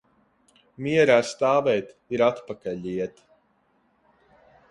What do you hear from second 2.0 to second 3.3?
ir atpakaļ iet.